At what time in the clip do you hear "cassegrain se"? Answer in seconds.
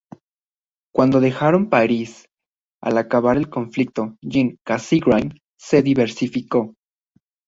4.65-5.83